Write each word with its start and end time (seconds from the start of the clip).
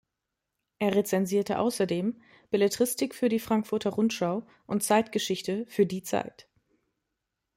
Er 0.79 0.95
rezensierte 0.95 1.59
außerdem 1.59 2.19
Belletristik 2.49 3.13
für 3.13 3.29
die 3.29 3.37
Frankfurter 3.37 3.91
Rundschau 3.91 4.47
und 4.65 4.81
Zeitgeschichte 4.81 5.63
für 5.67 5.85
Die 5.85 6.01
Zeit. 6.01 6.49